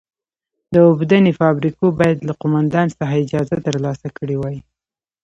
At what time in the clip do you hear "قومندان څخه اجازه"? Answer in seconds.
2.41-3.55